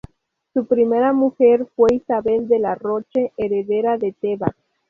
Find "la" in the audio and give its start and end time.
2.57-2.73